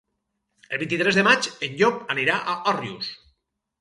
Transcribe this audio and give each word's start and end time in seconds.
El 0.77 0.81
vint-i-tres 0.83 1.19
de 1.21 1.25
maig 1.29 1.49
en 1.67 1.77
Llop 1.83 2.01
anirà 2.15 2.39
a 2.55 2.57
Òrrius. 2.73 3.13